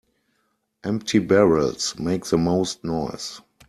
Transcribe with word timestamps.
Empty 0.83 1.19
barrels 1.19 1.99
make 1.99 2.25
the 2.25 2.35
most 2.39 2.83
noise. 2.83 3.39